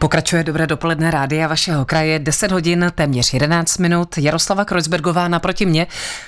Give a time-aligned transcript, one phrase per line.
[0.00, 4.18] Pokračuje dobré dopoledne rádia vašeho kraje, 10 hodin, téměř 11 minut.
[4.18, 5.86] Jaroslava Kreuzbergová naproti mě,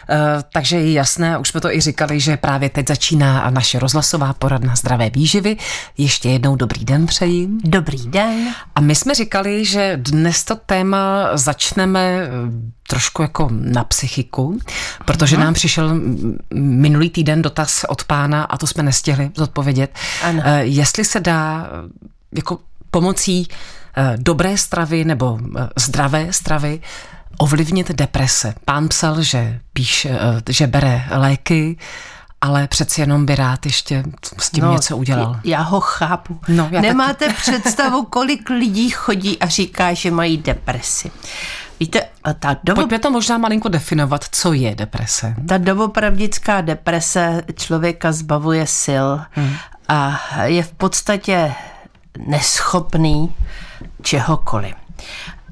[0.08, 0.16] eh,
[0.52, 4.76] takže je jasné, už jsme to i říkali, že právě teď začíná naše rozhlasová poradna
[4.76, 5.56] zdravé výživy.
[5.98, 7.48] Ještě jednou dobrý den přeji.
[7.64, 8.54] Dobrý den.
[8.74, 12.28] A my jsme říkali, že dnes to téma začneme eh,
[12.88, 14.58] trošku jako na psychiku,
[15.04, 15.44] protože Aha.
[15.44, 16.00] nám přišel
[16.54, 19.90] minulý týden dotaz od pána a to jsme nestihli zodpovědět.
[20.22, 20.42] Ano.
[20.44, 21.68] Eh, jestli se dá
[22.36, 22.58] jako
[22.92, 23.48] pomocí
[23.96, 26.80] eh, dobré stravy nebo eh, zdravé stravy
[27.38, 28.54] ovlivnit deprese.
[28.64, 31.76] Pán psal, že píše, eh, že bere léky,
[32.40, 34.04] ale přeci jenom by rád ještě
[34.38, 35.40] s tím no, něco udělal.
[35.44, 36.40] Já ho chápu.
[36.48, 37.36] No, já Nemáte tak...
[37.36, 41.10] představu, kolik lidí chodí a říká, že mají depresi.
[41.80, 42.02] Víte,
[42.38, 42.80] ta dobo...
[42.80, 45.34] Pojďme to možná malinko definovat, co je deprese.
[45.48, 49.54] Ta dobopravdická deprese člověka zbavuje sil hmm.
[49.88, 51.54] a je v podstatě
[52.18, 53.34] neschopný
[54.02, 54.74] čehokoliv.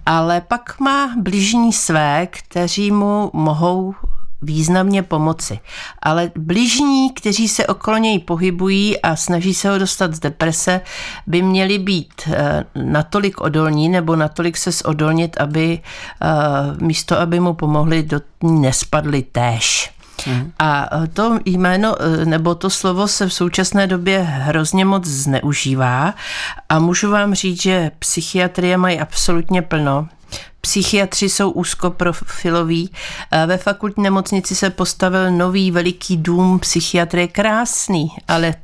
[0.07, 3.95] Ale pak má bližní své, kteří mu mohou
[4.43, 5.59] významně pomoci.
[6.03, 10.81] Ale bližní, kteří se okolo něj pohybují a snaží se ho dostat z deprese,
[11.27, 15.79] by měli být eh, natolik odolní nebo natolik se zodolnit, aby
[16.23, 16.27] eh,
[16.85, 19.91] místo, aby mu pomohli, do ní nespadli též.
[20.59, 26.15] A e, to jméno e, nebo to slovo se v současné době hrozně moc zneužívá
[26.69, 30.09] a můžu vám říct, že psychiatrie mají absolutně plno.
[30.61, 32.91] Psychiatři jsou úzkoprofiloví.
[33.31, 38.55] E, ve fakultní nemocnici se postavil nový veliký dům psychiatrie, krásný, ale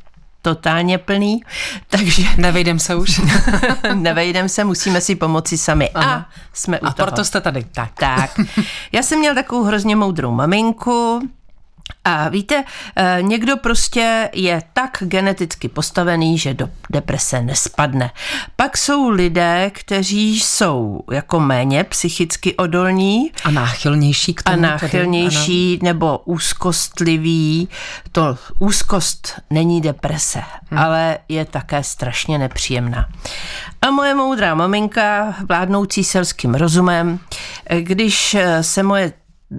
[0.42, 1.42] totálně plný,
[1.88, 2.22] takže...
[2.36, 3.20] Nevejdem se už.
[3.94, 5.90] Nevejdem se, musíme si pomoci sami.
[5.90, 6.14] Aha.
[6.14, 7.06] A jsme u A toho.
[7.06, 7.64] proto jste tady.
[7.64, 7.90] Tak.
[7.98, 8.40] tak.
[8.92, 11.20] Já jsem měl takovou hrozně moudrou maminku,
[12.04, 12.64] a víte,
[12.96, 18.10] eh, někdo prostě je tak geneticky postavený, že do deprese nespadne.
[18.56, 23.32] Pak jsou lidé, kteří jsou jako méně psychicky odolní.
[23.44, 24.56] A náchylnější k tomu.
[24.56, 27.68] A náchylnější tedy, nebo úzkostliví.
[28.12, 30.78] To úzkost není deprese, hmm.
[30.78, 33.08] ale je také strašně nepříjemná.
[33.82, 37.18] A moje moudrá maminka, vládnoucí selským rozumem,
[37.66, 39.12] eh, když se moje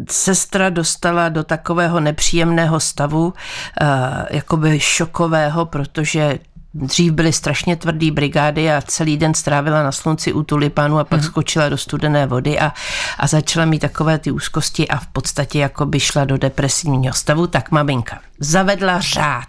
[0.09, 3.33] sestra dostala do takového nepříjemného stavu,
[3.81, 3.85] eh,
[4.29, 6.39] jakoby šokového, protože
[6.73, 11.19] Dřív byly strašně tvrdý brigády a celý den strávila na slunci u tulipánu a pak
[11.19, 11.29] hmm.
[11.29, 12.73] skočila do studené vody a,
[13.17, 17.47] a začala mít takové ty úzkosti a v podstatě jako by šla do depresivního stavu,
[17.47, 19.47] tak maminka zavedla řád.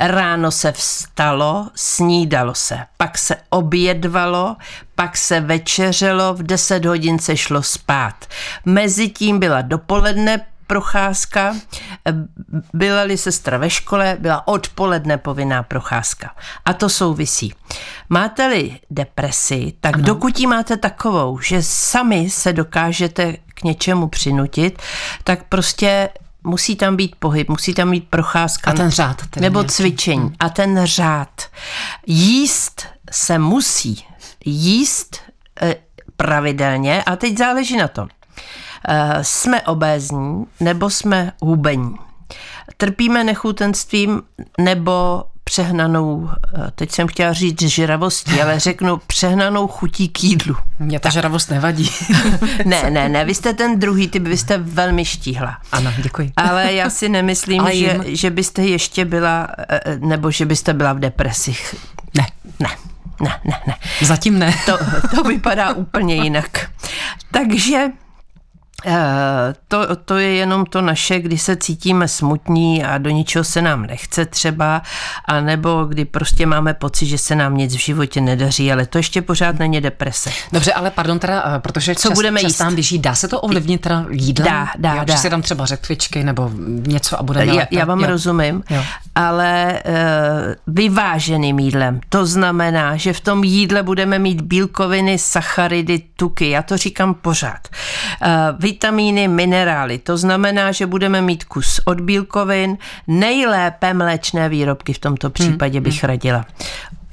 [0.00, 4.56] Ráno se vstalo, snídalo se, pak se obědvalo,
[4.94, 8.26] pak se večeřelo, v 10 hodin se šlo spát.
[8.64, 11.56] Mezitím byla dopoledne procházka,
[12.74, 16.34] byla-li sestra ve škole, byla odpoledne povinná procházka.
[16.64, 17.54] A to souvisí.
[18.08, 20.04] Máte-li depresi, tak ano.
[20.04, 24.82] dokud ji máte takovou, že sami se dokážete k něčemu přinutit,
[25.24, 26.08] tak prostě
[26.48, 28.70] musí tam být pohyb, musí tam být procházka.
[28.70, 29.22] A ten řád.
[29.40, 29.74] Nebo nějaký.
[29.74, 30.32] cvičení.
[30.38, 31.42] A ten řád.
[32.06, 34.04] Jíst se musí.
[34.44, 35.16] Jíst
[35.62, 35.76] e,
[36.16, 38.08] pravidelně a teď záleží na tom.
[38.88, 41.94] E, jsme obézní nebo jsme hubení.
[42.76, 44.22] Trpíme nechutenstvím
[44.58, 50.56] nebo přehnanou, eh, teď jsem chtěla říct žravostí, ale řeknu přehnanou chutí k jídlu.
[50.78, 51.90] Mě ta žravost nevadí.
[52.64, 55.58] ne, ne, ne, vy jste ten druhý typ, vy jste velmi štíhla.
[55.72, 56.32] Ano, děkuji.
[56.36, 60.98] Ale já si nemyslím, že, že byste ještě byla, eh, nebo že byste byla v
[60.98, 61.74] depresích.
[62.16, 62.26] Ne.
[62.60, 62.68] Ne.
[63.20, 63.74] Ne, ne, ne.
[64.02, 64.54] Zatím ne.
[64.66, 64.78] To,
[65.16, 66.70] to vypadá úplně jinak.
[67.30, 68.07] Takže Eh,
[69.68, 73.82] to, to je jenom to naše, kdy se cítíme smutní a do ničeho se nám
[73.82, 74.82] nechce třeba,
[75.24, 79.22] anebo kdy prostě máme pocit, že se nám nic v životě nedaří, ale to ještě
[79.22, 80.30] pořád není deprese.
[80.52, 82.58] Dobře, ale pardon teda, eh, protože Co čas, budeme čas jíst?
[82.58, 84.52] nám běží, dá se to ovlivnit teda jídlem?
[84.52, 85.14] Dá, dá, jo, dá.
[85.14, 88.06] Že si tam třeba řetvičky nebo něco a budeme já, já vám jo.
[88.06, 88.82] rozumím, jo.
[89.14, 92.00] ale uh, vyváženým jídlem.
[92.08, 96.50] To znamená, že v tom jídle budeme mít bílkoviny, sacharidy, tuky.
[96.50, 97.68] Já to říkám pořád.
[98.22, 98.28] Uh,
[98.68, 99.98] vitamíny, minerály.
[99.98, 106.02] To znamená, že budeme mít kus od bílkovin, nejlépe mléčné výrobky v tomto případě bych
[106.02, 106.08] hmm.
[106.08, 106.44] radila.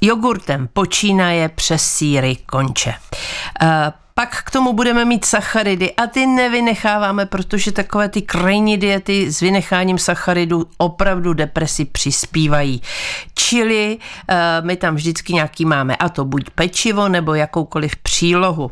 [0.00, 2.94] Jogurtem počínaje přes síry konče.
[3.62, 3.68] Uh,
[4.18, 9.40] pak k tomu budeme mít sacharidy a ty nevynecháváme, protože takové ty krajní diety s
[9.40, 12.82] vynecháním sacharidů opravdu depresi přispívají.
[13.34, 18.70] Čili uh, my tam vždycky nějaký máme a to buď pečivo nebo jakoukoliv přílohu.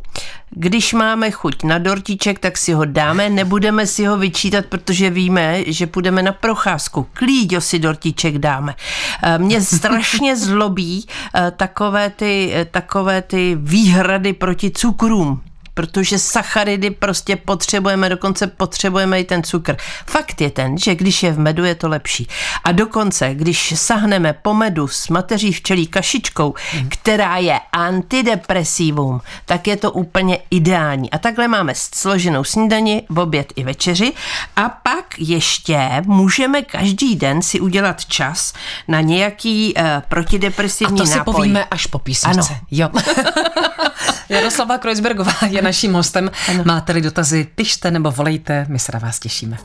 [0.51, 5.65] Když máme chuť na dortíček, tak si ho dáme, nebudeme si ho vyčítat, protože víme,
[5.67, 7.07] že půjdeme na procházku.
[7.13, 8.75] Klíďo si dortíček dáme.
[9.23, 15.34] Eh, mě strašně zlobí eh, takové ty, takové ty výhrady proti cukrům
[15.75, 19.77] protože sacharidy prostě potřebujeme, dokonce potřebujeme i ten cukr.
[20.07, 22.29] Fakt je ten, že když je v medu, je to lepší.
[22.65, 26.89] A dokonce, když sahneme po medu s mateří včelí kašičkou, mm.
[26.89, 31.11] která je antidepresivum, tak je to úplně ideální.
[31.11, 34.13] A takhle máme složenou snídani, oběd i večeři
[34.57, 38.53] a pak ještě můžeme každý den si udělat čas
[38.89, 41.11] na nějaký uh, protidepresivní nápoj.
[41.11, 41.33] A to nápoj.
[41.33, 42.53] si povíme až po písničce.
[42.53, 42.61] Ano.
[42.71, 42.89] Jo.
[44.29, 46.31] Jaroslava Kreuzbergová je naším hostem.
[46.49, 46.63] Ano.
[46.65, 49.57] Máte-li dotazy, pište nebo volejte, my se na vás těšíme.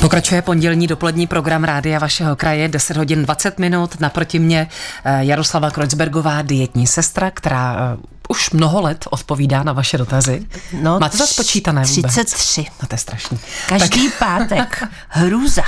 [0.00, 4.00] Pokračuje pondělní dopolední program Rádia vašeho kraje, 10 hodin 20 minut.
[4.00, 4.68] Naproti mě
[5.04, 10.46] eh, Jaroslava Kreuzbergová, dietní sestra, která eh, už mnoho let odpovídá na vaše dotazy.
[10.72, 12.12] No, Máte to spočítané vůbec?
[12.12, 12.66] 33.
[12.82, 13.38] No to je strašný.
[13.68, 14.18] Každý tak.
[14.18, 14.82] pátek.
[15.08, 15.62] Hrůza.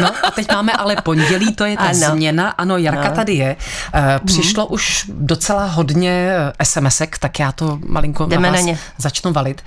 [0.00, 2.10] No a teď máme ale pondělí, to je ta ano.
[2.10, 2.48] změna.
[2.50, 3.14] Ano, Jarka no.
[3.14, 3.56] tady je.
[3.94, 4.74] Eh, přišlo hmm.
[4.74, 6.32] už docela hodně
[6.62, 8.78] SMSek, tak já to malinko Jdeme na, vás na ně.
[8.98, 9.62] začnu valit.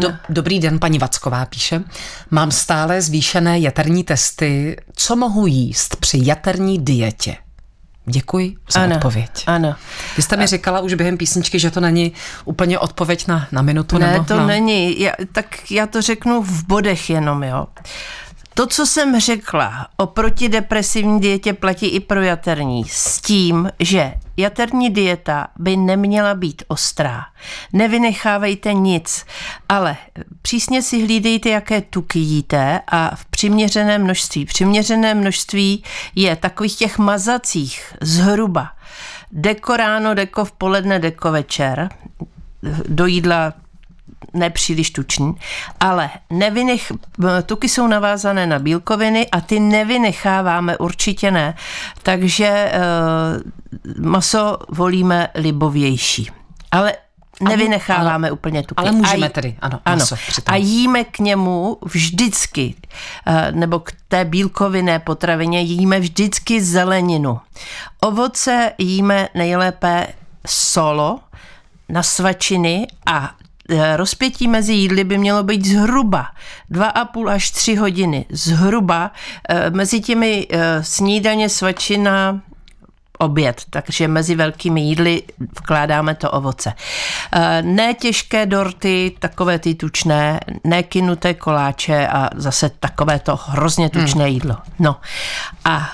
[0.00, 1.82] Do, dobrý den, paní Vacková píše.
[2.30, 4.76] Mám stále zvýšené jaterní testy.
[4.96, 7.36] Co mohu jíst při jaterní dietě?
[8.08, 9.30] Děkuji za ano, odpověď.
[9.46, 9.74] Ano.
[10.16, 12.12] Vy jste mi říkala už během písničky, že to není
[12.44, 13.98] úplně odpověď na, na minutu.
[13.98, 14.46] Ne, nebo to na...
[14.46, 15.00] není.
[15.00, 17.66] Já, tak já to řeknu v bodech jenom, jo.
[18.54, 22.84] To, co jsem řekla o protidepresivní dietě, platí i pro jaterní.
[22.88, 27.24] S tím, že jaterní dieta by neměla být ostrá.
[27.72, 29.24] Nevynechávejte nic,
[29.68, 29.96] ale
[30.42, 34.44] přísně si hlídejte, jaké tuky jíte a v přiměřené množství.
[34.44, 38.68] Přiměřené množství je takových těch mazacích zhruba
[39.32, 41.88] deko ráno, deko v poledne, deko večer.
[42.88, 43.52] Do jídla
[44.32, 45.34] nepříliš tučný,
[45.80, 46.92] ale nevynech,
[47.46, 51.54] tuky jsou navázané na bílkoviny a ty nevynecháváme, určitě ne.
[52.02, 52.80] Takže e,
[54.00, 56.30] maso volíme libovější.
[56.70, 56.92] Ale
[57.40, 58.74] nevynecháváme ale, úplně tuky.
[58.76, 59.80] Ale můžeme a, tedy, ano.
[59.84, 59.98] ano.
[59.98, 60.16] Maso,
[60.46, 62.74] a jíme k němu vždycky,
[63.26, 67.40] e, nebo k té bílkovinné potravině jíme vždycky zeleninu.
[68.00, 70.06] Ovoce jíme nejlépe
[70.46, 71.20] solo,
[71.88, 73.37] na svačiny a Eh,
[73.96, 76.26] rozpětí mezi jídly by mělo být zhruba
[76.70, 78.26] 2,5 až 3 hodiny.
[78.30, 79.10] Zhruba
[79.48, 82.40] eh, mezi těmi eh, snídaně, svačina,
[83.18, 85.22] oběd, takže mezi velkými jídly
[85.58, 86.72] vkládáme to ovoce.
[87.62, 94.24] Ne těžké dorty, takové ty tučné, ne kynuté koláče a zase takové to hrozně tučné
[94.24, 94.32] hmm.
[94.32, 94.56] jídlo.
[94.78, 94.96] No
[95.64, 95.90] a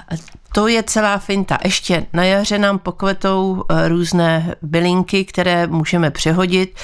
[0.54, 1.58] to je celá finta.
[1.64, 6.78] Ještě na jaře nám pokvetou eh, různé bylinky, které můžeme přihodit.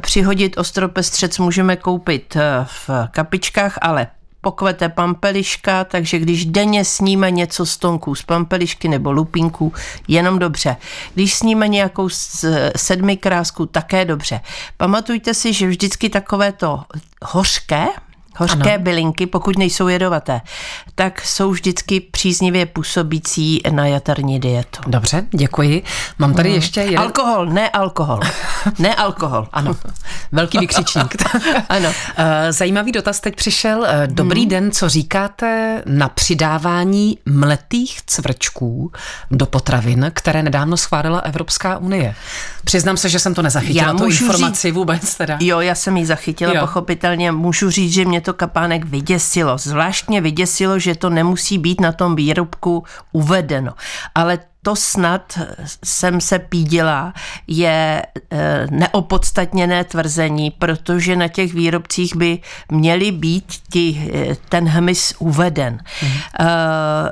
[0.00, 4.06] Přihodit ostropestřec můžeme koupit eh, v kapičkách, ale
[4.40, 9.72] pokvete pampeliška, takže když denně sníme něco z tonků z pampelišky nebo lupínků,
[10.08, 10.76] jenom dobře.
[11.14, 12.08] Když sníme nějakou
[12.76, 14.40] sedmi krásku, také dobře.
[14.76, 16.82] Pamatujte si, že vždycky takové to
[17.22, 17.86] hořké,
[18.36, 18.82] hořké ano.
[18.84, 20.40] bylinky, pokud nejsou jedovaté,
[20.94, 24.80] tak jsou vždycky příznivě působící na jaterní dietu.
[24.86, 25.82] Dobře, děkuji.
[26.18, 26.56] Mám tady hmm.
[26.56, 26.98] ještě jeden...
[26.98, 28.20] Alkohol, ne alkohol.
[28.78, 29.48] ne alkohol.
[29.52, 29.76] Ano,
[30.32, 31.16] velký vykřičník.
[31.68, 31.92] ano.
[32.16, 33.86] Eh, zajímavý dotaz teď přišel.
[33.86, 34.50] Eh, dobrý hmm.
[34.50, 38.92] den, co říkáte na přidávání mletých cvrčků
[39.30, 42.14] do potravin, které nedávno schválila Evropská unie?
[42.64, 45.38] Přiznám se, že jsem to nezachytila, já tu informaci říct, vůbec teda.
[45.40, 46.60] Jo, já jsem ji zachytila, jo.
[46.60, 47.32] pochopitelně.
[47.32, 49.58] Můžu říct, že mě to kapánek vyděsilo.
[49.58, 53.72] Zvláštně vyděsilo, že to nemusí být na tom výrobku uvedeno.
[54.14, 55.38] Ale to snad
[55.84, 57.14] jsem se pídila,
[57.46, 62.38] je e, neopodstatněné tvrzení, protože na těch výrobcích by
[62.70, 65.80] měly být ti, e, ten hmyz uveden.
[66.02, 66.12] Mhm.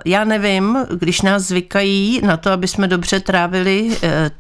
[0.05, 3.97] Já nevím, když nás zvykají na to, aby jsme dobře trávili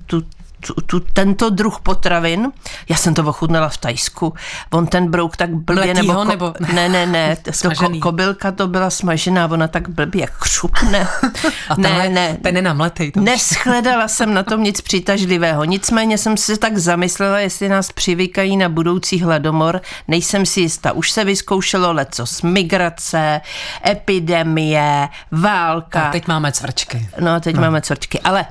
[0.06, 0.22] tu
[0.66, 2.52] tu, tu, tento druh potravin.
[2.88, 4.34] Já jsem to ochutnala v Tajsku.
[4.70, 6.54] On ten brouk tak blbě, nebo, ko, nebo...
[6.72, 11.08] Ne, ne, ne, to ko, kobylka to byla smažená, ona tak blbě křupne.
[11.68, 12.38] A ne, ne.
[12.42, 13.12] Ten je namletej.
[13.16, 15.64] Neschledala jsem na tom nic přitažlivého.
[15.64, 19.80] Nicméně jsem si tak zamyslela, jestli nás přivykají na budoucí hladomor.
[20.08, 20.92] Nejsem si jistá.
[20.92, 23.40] Už se vyzkoušelo leco z migrace,
[23.88, 26.00] epidemie, válka.
[26.00, 27.08] A teď máme cvrčky.
[27.20, 27.60] No, teď no.
[27.60, 28.20] máme cvrčky.
[28.20, 28.46] Ale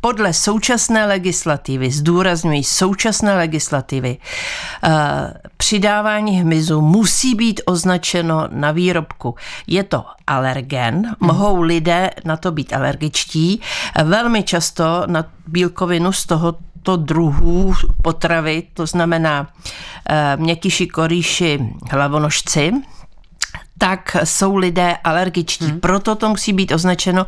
[0.00, 4.18] podle současné legislativy, zdůrazňuji současné legislativy,
[4.84, 4.90] eh,
[5.56, 9.34] přidávání hmyzu musí být označeno na výrobku.
[9.66, 11.14] Je to alergen, hmm.
[11.20, 13.60] mohou lidé na to být alergičtí.
[14.04, 19.48] Velmi často na bílkovinu z toho těchto druhů potravy, to znamená
[20.08, 21.58] eh, měkýši, korýši,
[21.90, 22.72] hlavonožci,
[23.80, 25.64] tak jsou lidé alergičtí.
[25.64, 25.80] Hmm.
[25.80, 27.26] Proto to musí být označeno,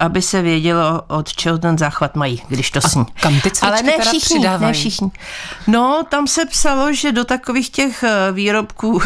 [0.00, 3.06] aby se vědělo, od čeho ten záchvat mají, když to sní.
[3.20, 4.66] kam ty Ale ne všichni, přidávají?
[4.66, 5.10] ne všichni.
[5.66, 9.00] No, tam se psalo, že do takových těch eh, výrobků,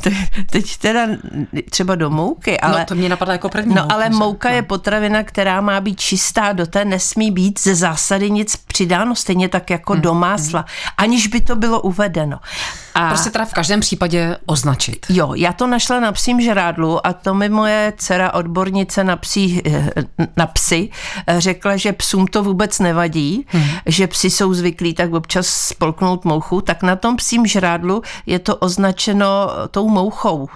[0.50, 1.06] teď teda
[1.70, 2.80] třeba do mouky, no, ale...
[2.80, 3.74] No, to mě napadá jako první.
[3.74, 4.54] No, mouka, ale mouka no.
[4.54, 9.48] je potravina, která má být čistá, do té nesmí být ze zásady nic přidáno, stejně
[9.48, 10.02] tak jako hmm.
[10.02, 10.64] do másla,
[10.96, 12.40] aniž by to bylo uvedeno.
[12.94, 15.06] A prostě teda v každém případě označit.
[15.08, 19.62] Jo, já to našla na psím žrádlu a to mi moje dcera odbornice na, psí,
[20.36, 20.90] na psy
[21.38, 23.64] řekla, že psům to vůbec nevadí, hmm.
[23.86, 28.56] že psi jsou zvyklí tak občas spolknout mouchu, tak na tom psím žrádlu je to
[28.56, 30.48] označeno tou mouchou.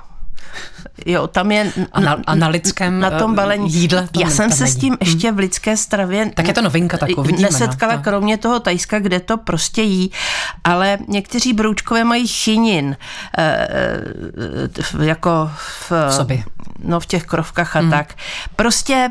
[1.07, 1.73] Jo, tam je...
[1.93, 3.73] A na, a na lidském na tom eh, balení.
[3.73, 4.77] jídle to Já jsem se není.
[4.77, 6.31] s tím ještě v lidské stravě...
[6.35, 7.49] Tak je to novinka, tak uvidíme.
[7.49, 10.11] Nesetkala no, kromě toho Tajska, kde to prostě jí,
[10.65, 12.97] ale někteří broučkové mají chynin,
[13.39, 13.69] e,
[15.03, 16.43] jako v, v sobě.
[16.85, 17.91] No v těch krovkách a hmm.
[17.91, 18.15] tak.
[18.57, 19.11] Prostě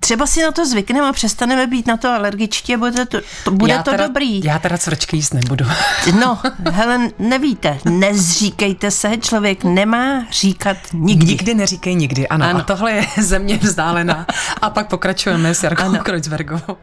[0.00, 3.50] třeba si na to zvykneme a přestaneme být na to alergičtí a bude to, to,
[3.50, 4.44] bude já to teda, dobrý.
[4.44, 5.64] Já teda cvrčky jíst nebudu.
[6.20, 6.38] No,
[6.70, 11.26] hele, nevíte, nezříkejte se, člověk nemá říkat nikdy.
[11.26, 12.44] Nikdy neříkej nikdy, ano.
[12.44, 12.58] ano.
[12.58, 14.26] A tohle je země vzdálená.
[14.62, 16.76] A pak pokračujeme s Jarkou Kreuzbergovou.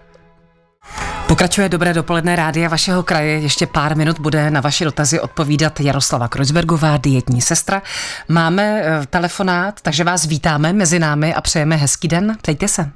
[1.27, 3.39] Pokračuje dobré dopoledne rádia vašeho kraje.
[3.39, 7.81] Ještě pár minut bude na vaše dotazy odpovídat Jaroslava Kreuzbergová, dietní sestra.
[8.27, 12.37] Máme eh, telefonát, takže vás vítáme mezi námi a přejeme hezký den.
[12.41, 12.91] Ptejte se.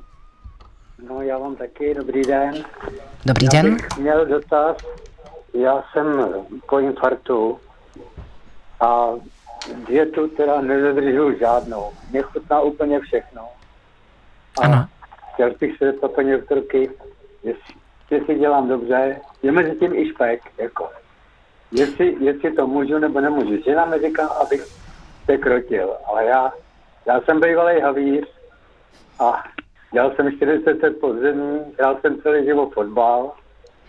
[1.31, 2.53] Já vám taky, dobrý den.
[3.25, 3.75] Dobrý já den.
[3.75, 4.77] Bych měl dotaz,
[5.53, 6.35] já jsem
[6.69, 7.59] po infarktu
[8.79, 9.07] a
[9.87, 11.91] dietu teda nedodržuju žádnou.
[12.09, 13.41] Mě chutná úplně všechno.
[14.61, 14.87] A ano.
[15.33, 16.89] chtěl bych se zeptat paní doktorky,
[17.43, 17.75] jestli,
[18.09, 20.89] jestli dělám dobře, je mezi tím i špek, jako.
[21.71, 23.63] Jestli, jestli to můžu nebo nemůžu.
[23.63, 24.65] Žena mi říká, abych
[25.25, 26.53] se krotil, ale já,
[27.05, 28.27] já jsem bývalý havíř
[29.19, 29.43] a
[29.93, 33.31] Dělal jsem 40 let podzemí, hrál jsem celý život fotbal,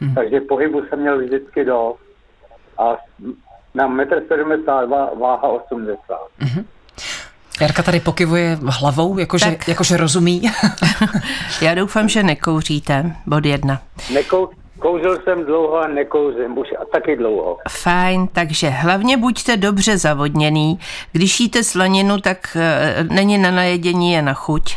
[0.01, 0.15] hmm.
[0.15, 1.95] takže pohybu jsem měl vždycky do
[2.79, 2.97] a
[3.75, 5.99] na 1,72 m váha 80.
[6.39, 6.65] Hmm.
[7.61, 10.43] Jarka tady pokivuje hlavou, jakože, jakože rozumí.
[11.63, 13.83] Já doufám, že nekouříte, bod jedna.
[14.15, 14.51] Nekou,
[14.83, 17.59] Kouřil jsem dlouho a nekouřím, už a taky dlouho.
[17.71, 20.79] Fajn, takže hlavně buďte dobře zavodněný.
[21.12, 24.77] Když jíte slaninu, tak e, není na najedění, je na chuť,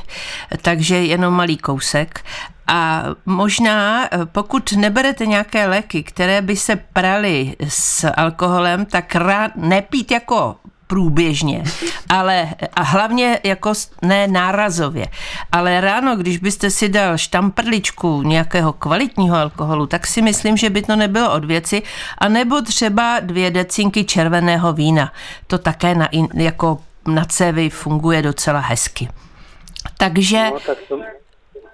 [0.62, 2.19] takže jenom malý kousek.
[2.67, 9.50] A možná, eh, pokud neberete nějaké léky, které by se praly s alkoholem, tak rá,
[9.55, 10.55] nepít jako
[10.87, 11.63] průběžně,
[12.09, 15.07] ale a hlavně jako ne nárazově.
[15.51, 20.81] Ale ráno, když byste si dal štamprličku nějakého kvalitního alkoholu, tak si myslím, že by
[20.81, 21.83] to nebylo od věci,
[22.17, 25.11] a nebo třeba dvě decinky červeného vína.
[25.47, 29.09] To také na, jako na cévy funguje docela hezky.
[29.97, 30.49] Takže...
[30.53, 30.99] No, tak to,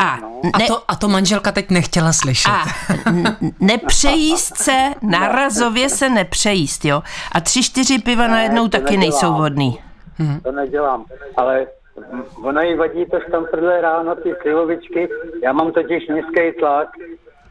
[0.02, 0.42] a, no.
[0.44, 2.52] ne, a, to, a to manželka teď nechtěla slyšet.
[2.52, 2.66] A
[3.60, 7.04] nepřejíst se, narazově se nepřejíst, jo.
[7.32, 9.00] A tři, čtyři piva ne, najednou taky nedělám.
[9.00, 9.80] nejsou vhodný.
[10.20, 10.40] Mhm.
[10.40, 11.06] To nedělám,
[11.38, 11.68] ale
[12.44, 15.10] ono jí vadí to tam prvé ráno, ty slivovičky.
[15.44, 16.88] Já mám totiž nízký tlak.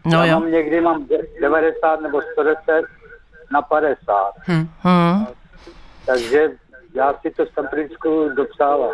[0.05, 0.41] No Já jo.
[0.41, 1.07] mám někdy mám
[1.41, 2.61] 90 nebo 110
[3.53, 4.33] na 50.
[4.37, 4.69] Hmm.
[4.81, 5.27] Hmm.
[6.07, 6.49] Takže
[6.95, 8.91] já si to stampričku dopsávám.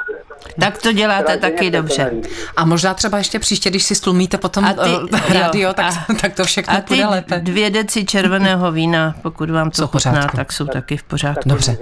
[0.60, 2.12] Tak to děláte Teda taky dobře.
[2.56, 6.14] A možná třeba ještě příště, když si stlumíte potom a ty, uh, radio, tak, a,
[6.20, 7.40] tak to všechno a ty lépe.
[7.40, 11.48] dvě deci červeného vína, pokud vám to chutná, tak jsou tak, taky v pořádku.
[11.48, 11.78] Dobře,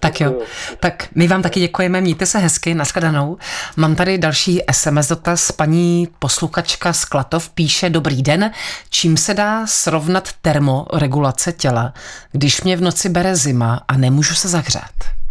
[0.00, 0.38] tak jo.
[0.80, 3.36] Tak my vám taky děkujeme, mějte se hezky, nashledanou.
[3.76, 5.52] Mám tady další SMS dotaz.
[5.52, 8.50] Paní posluchačka z Klatov píše, dobrý den,
[8.90, 11.94] čím se dá srovnat termoregulace těla,
[12.32, 15.23] když mě v noci bere zima a nemůžu se zahřát?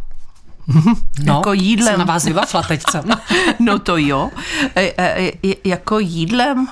[1.25, 1.99] No, jako jídlem.
[1.99, 2.83] na vás vyvafla teď,
[3.59, 4.29] no to jo.
[4.75, 6.67] E, e, e, jako jídlem,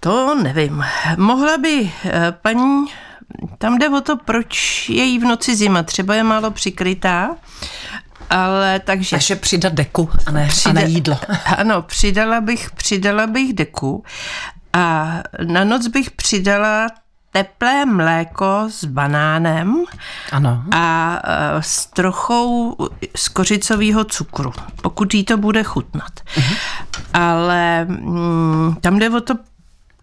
[0.00, 0.84] to nevím.
[1.16, 2.86] Mohla by e, paní,
[3.58, 5.82] tam jde o to, proč je jí v noci zima.
[5.82, 7.36] Třeba je málo přikrytá,
[8.30, 9.10] ale takže...
[9.10, 11.18] Takže přidat deku a ne, přida, a ne jídlo.
[11.56, 14.04] Ano, přidala bych, přidala bych deku
[14.72, 16.86] a na noc bych přidala
[17.32, 19.84] teplé mléko s banánem
[20.32, 20.64] ano.
[20.74, 22.76] a e, s trochou
[23.16, 26.12] z kořicového cukru, pokud jí to bude chutnat.
[26.36, 26.56] Uh-huh.
[27.12, 29.34] Ale mm, tam jde o to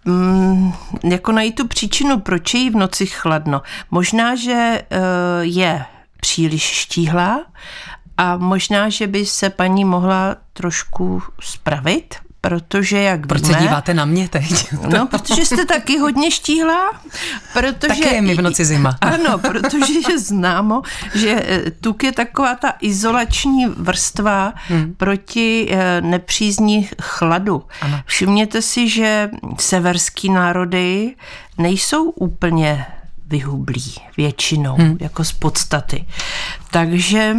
[0.06, 3.62] mm, jako najít tu příčinu, proč je jí v noci chladno.
[3.92, 4.98] Možná, že uh,
[5.42, 5.86] je
[6.22, 7.46] příliš štíhlá
[8.18, 13.94] a možná, že by se paní mohla trošku spravit, protože jak Proč víme, se díváte
[13.94, 14.74] na mě teď?
[14.88, 16.92] No, protože jste taky hodně štíhlá.
[17.54, 18.98] Protože, Také je mi v noci zima.
[19.02, 20.82] Ano, protože je známo,
[21.16, 24.94] že eh, tuk je taková ta izolační vrstva hmm.
[24.98, 27.64] proti eh, nepřízní chladu.
[27.82, 28.02] Ano.
[28.06, 31.16] Všimněte si, že severský národy
[31.58, 32.86] nejsou úplně
[33.28, 34.98] vyhublí většinou, hmm.
[35.00, 36.06] jako z podstaty.
[36.72, 37.36] Takže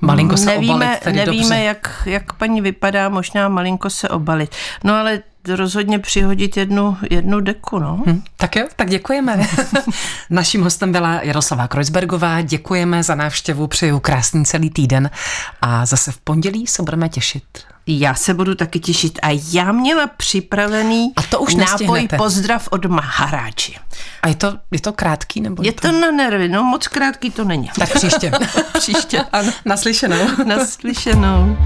[0.00, 1.62] malinko se nevíme, obalit, tedy nevíme dobře.
[1.62, 4.54] jak, jak paní vypadá, možná malinko se obalit.
[4.84, 8.02] No ale rozhodně přihodit jednu, jednu deku, no.
[8.06, 9.46] Hm, tak jo, tak děkujeme.
[10.30, 12.40] Naším hostem byla Jaroslava Kreuzbergová.
[12.40, 15.10] Děkujeme za návštěvu, přeju krásný celý týden
[15.62, 17.44] a zase v pondělí se budeme těšit.
[17.98, 22.16] Já se budu taky těšit a já měla připravený A to už nápoj nestihnete.
[22.16, 23.76] pozdrav od Maharáči.
[24.22, 25.40] A je to, je to krátký?
[25.40, 27.70] Nebo Je to na nervy, no moc krátký to není.
[27.78, 28.32] Tak příště.
[28.78, 29.52] Příště, ano.
[29.64, 30.16] Naslyšenou.
[30.46, 31.56] Naslyšenou.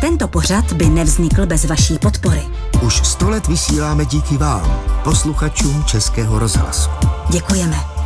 [0.00, 2.42] Tento pořad by nevznikl bez vaší podpory.
[2.82, 6.90] Už sto let vysíláme díky vám, posluchačům Českého rozhlasu.
[7.30, 7.99] Děkujeme.